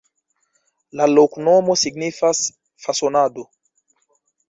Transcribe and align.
La 1.01 1.05
loknomo 1.11 1.77
signifas: 1.83 2.43
fasonado. 2.89 3.51